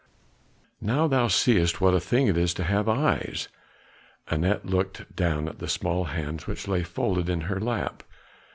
[0.81, 3.49] Now thou seest what a thing it is to have eyes."
[4.31, 8.01] Anat looked down at the small hands which lay folded in her lap.